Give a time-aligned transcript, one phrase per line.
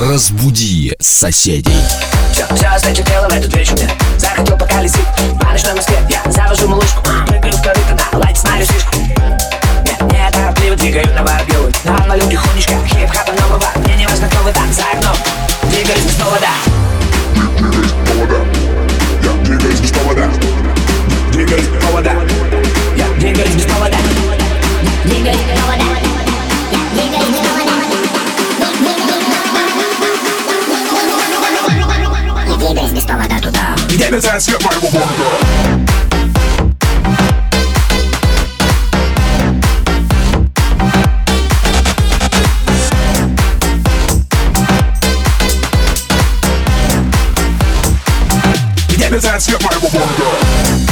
[0.00, 1.76] Разбуди соседей.
[2.32, 5.04] Все, все, тело в эту мне Захотел поколесить
[5.38, 7.62] по ночной Москве Я завожу малышку, прыгаю в
[49.10, 50.89] Let's ask if I ever wanna.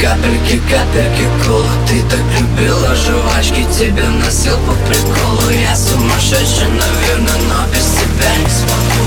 [0.00, 1.68] Капельки, капельки колы.
[1.86, 5.50] Ты так любила жвачки, тебе носил по приколу.
[5.50, 9.06] Я сумасшедший, наверное, но без тебя не смогу.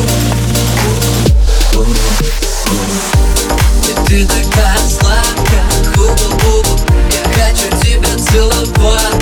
[3.87, 5.65] И ты такая сладкая,
[5.95, 6.75] губа-губа
[7.11, 9.17] Я хочу тебя целовать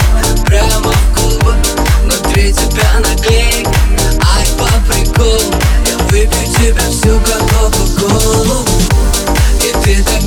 [0.46, 1.54] прямо в губы.
[2.04, 3.72] Внутри тебя наклейка,
[4.36, 5.54] ай по приколу.
[5.86, 8.66] Я выпью тебя всю как кока-колу
[9.64, 10.19] И ты такая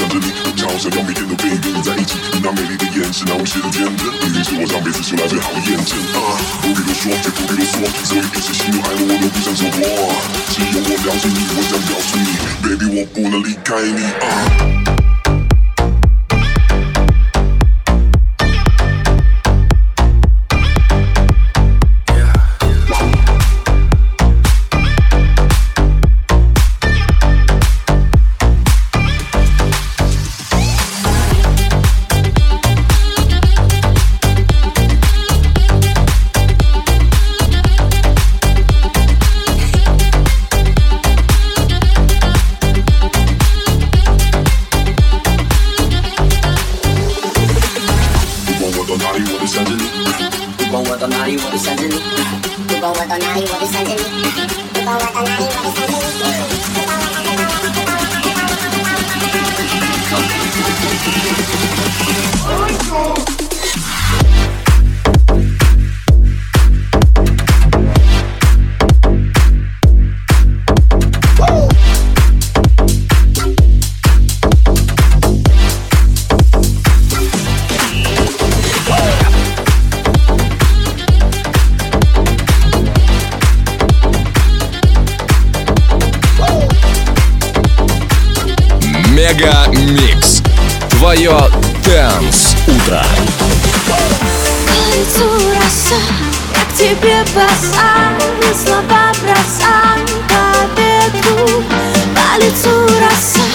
[0.00, 2.16] 想着你，我超想要每天都可以跟你在一起。
[2.42, 6.00] 那美丽的眼神，那温馨的甜蜜，一定是我上辈子修来最好的验证。
[6.62, 9.84] 不必多说，也不必多说，所有一切喜怒哀的我都不想错过。
[10.48, 12.32] 只有我了解你，我想告诉你
[12.64, 14.00] ，baby，我不能离开你。
[14.24, 14.99] 啊。
[91.10, 91.40] Твое
[91.84, 93.02] Дэнс Утро.
[95.56, 96.00] роса
[96.68, 98.20] к тебе бросаю
[98.54, 101.64] Слова бросаю по ветру
[102.14, 103.48] По лицу роса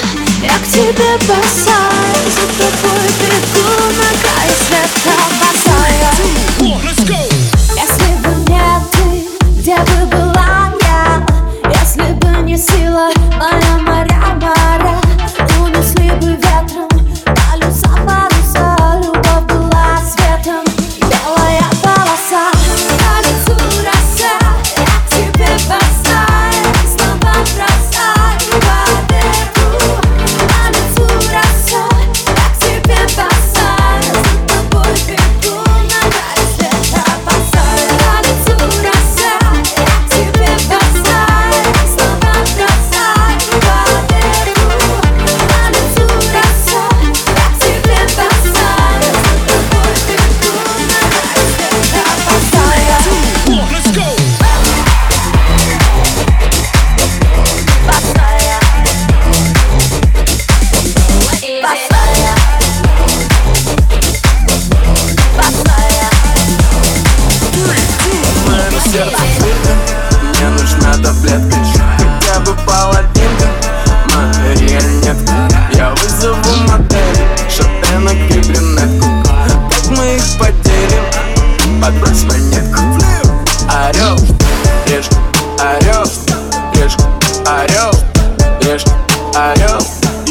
[0.44, 3.70] Я к тебе бросаю За тобой бегу
[4.00, 6.12] на край света босая.
[6.60, 9.06] Если бы не ты,
[9.62, 11.26] где бы была я?
[11.72, 13.15] Если бы не сила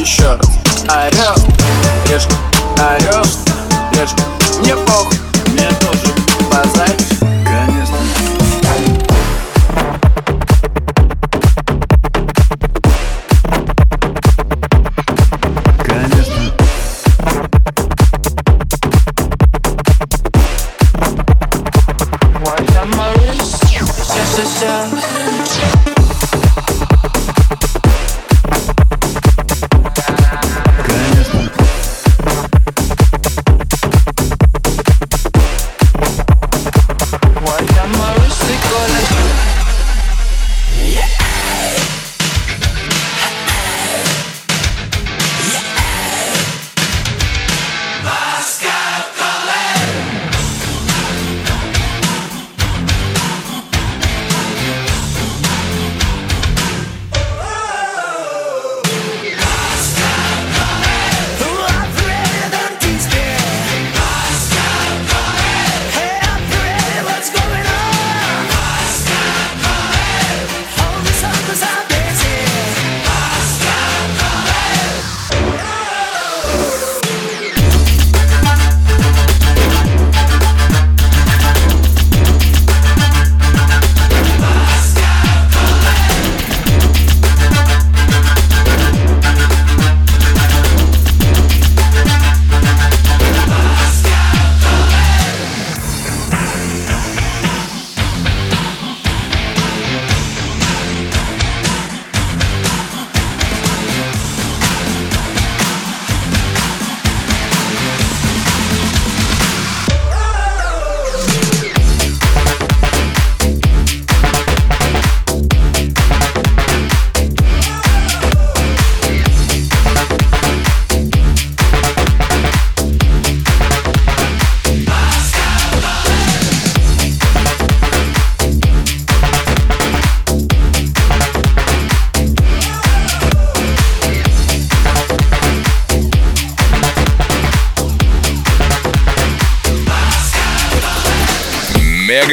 [0.05, 0.51] Еще раз
[0.87, 1.35] Орел,
[2.11, 2.35] решка,
[2.79, 3.25] орел,
[3.93, 4.21] решка
[4.61, 5.17] Мне похуй,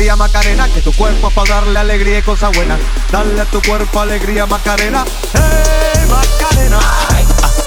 [0.00, 2.80] alegría Macarena, que tu cuerpo es para darle alegría y cosas buenas.
[3.12, 5.04] Dale a tu cuerpo alegría Macarena,
[5.34, 6.78] hey Macarena.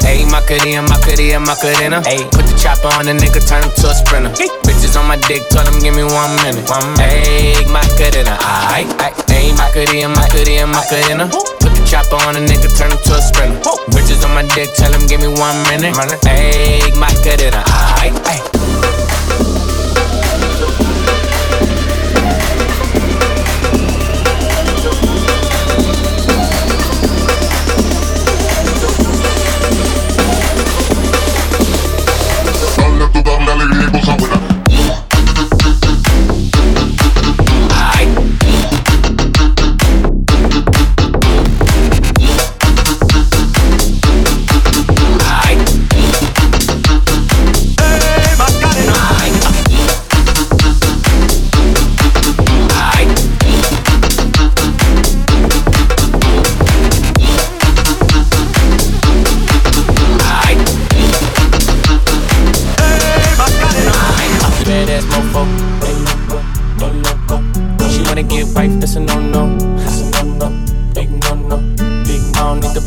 [0.04, 2.02] Ayy, ah, Macarena, Macarena, Macarena.
[2.06, 4.32] Ayy, put the chopper on the nigga, turn him to a sprinter.
[4.66, 6.68] Bitches on my dick, tell him give me one minute.
[6.68, 6.98] One.
[6.98, 8.36] Ayy, Macarena,
[8.74, 11.30] ayy, Macarena, Macarena, Macarena.
[11.30, 13.62] Put the chopper on a nigga, turn him to a sprinter.
[13.94, 15.94] Bitches on my dick, tell him give me one minute.
[16.26, 17.62] Ayy, Macarena,
[18.02, 18.53] ayy, ayy.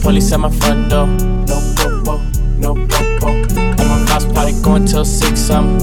[0.07, 1.09] police at my front door.
[1.51, 2.23] No popo,
[2.63, 3.27] no popo.
[3.27, 5.51] And my house party going till six.
[5.51, 5.81] I'm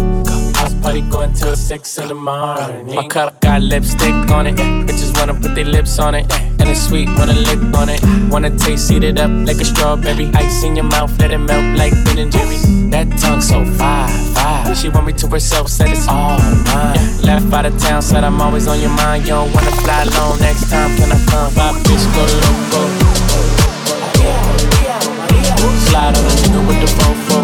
[0.56, 2.96] house party going till six in the morning.
[2.96, 4.56] My cup got lipstick on it.
[4.88, 6.32] Bitches wanna put their lips on it.
[6.60, 8.00] And it's sweet, wanna lick on it.
[8.32, 10.32] Wanna taste, eat it up like a strawberry.
[10.36, 12.56] Ice in your mouth, let it melt like Ben and Jerry.
[12.92, 14.74] That tongue so fire, fire.
[14.74, 16.96] She want me to herself, said it's all mine.
[16.96, 17.28] Yeah.
[17.28, 19.24] Left out of town, said I'm always on your mind.
[19.24, 21.54] You don't wanna fly alone next time, can I come?
[21.56, 22.93] Bye, bitch, go loco.
[25.89, 27.39] Slide on a nigga with the fofo.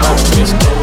[0.00, 0.78] Pop, bitch, go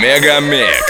[0.00, 0.81] Мегамикс.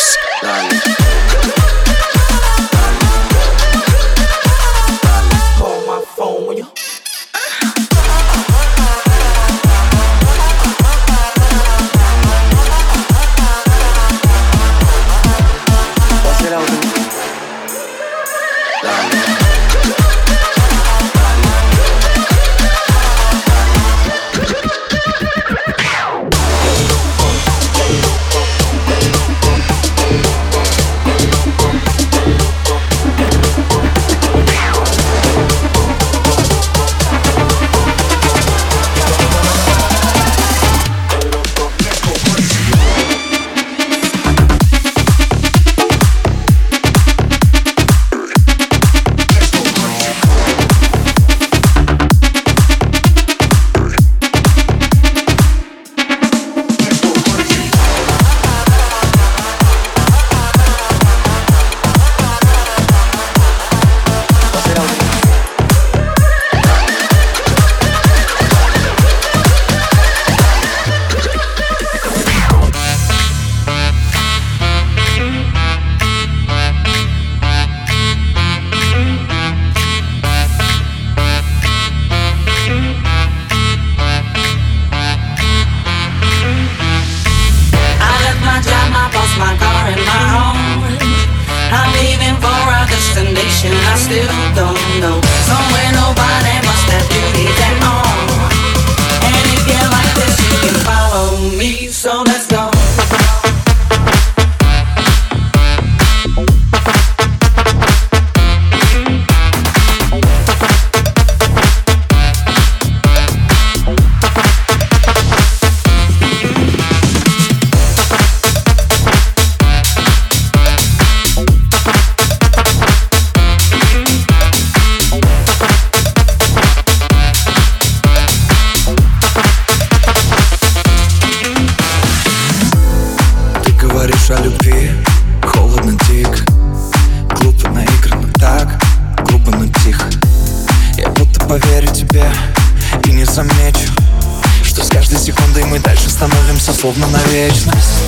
[146.84, 148.04] Словно на вечность.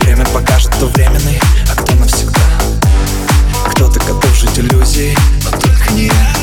[0.00, 2.40] Время покажет, кто временный, а кто навсегда.
[3.70, 6.34] Кто-то готов жить иллюзией, но только не я.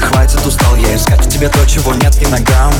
[0.00, 2.72] Хватит, устал я искать в тебе то, чего нет и ногам.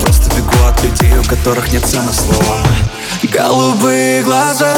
[0.00, 2.58] Просто бегу от людей, у которых нет цены слова
[3.22, 4.74] Голубые глаза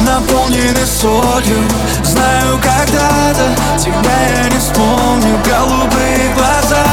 [0.00, 1.62] наполнены солью.
[2.04, 5.36] Знаю, когда-то тебя я не вспомню.
[5.44, 6.84] Голубые глаза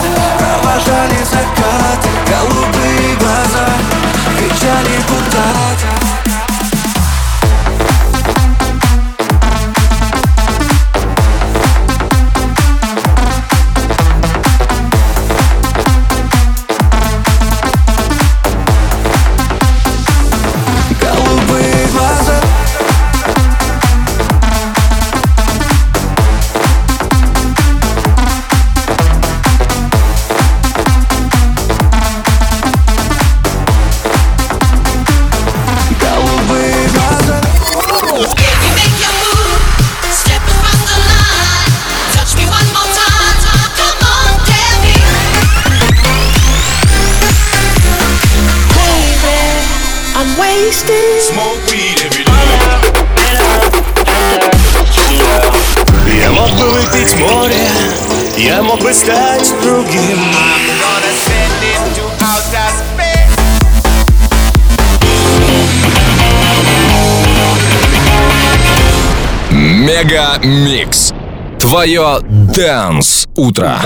[58.85, 60.19] я мог бы стать другим.
[69.51, 71.13] Мега Микс.
[71.59, 73.79] Твое Дэнс Утро.